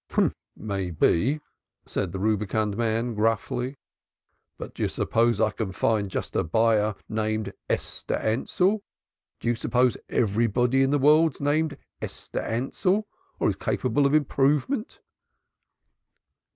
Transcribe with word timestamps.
"Maybe," 0.55 1.41
said 1.85 2.11
the 2.11 2.17
rubicund 2.17 2.75
man 2.75 3.13
gruffly. 3.13 3.77
"But 4.57 4.73
d'yer 4.73 4.87
suppose 4.87 5.39
I 5.39 5.49
should 5.55 6.09
just 6.09 6.33
find 6.33 6.39
a 6.43 6.43
buyer 6.43 6.95
named 7.07 7.53
Esther 7.69 8.15
Ansell?" 8.15 8.81
Do 9.39 9.47
you 9.47 9.53
suppose 9.55 9.97
everybody 10.09 10.81
in 10.81 10.89
the 10.89 10.97
world's 10.97 11.39
named 11.39 11.77
Esther 12.01 12.39
Ansell 12.39 13.05
or 13.37 13.47
is 13.49 13.55
capable 13.57 14.07
of 14.07 14.15
improvement?" 14.15 15.01